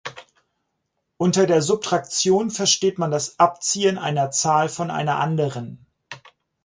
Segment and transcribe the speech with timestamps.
[1.17, 5.85] Unter der Subtraktion versteht man das Abziehen einer Zahl von einer anderen.